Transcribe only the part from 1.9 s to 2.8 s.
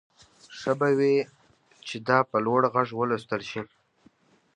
دا په لوړ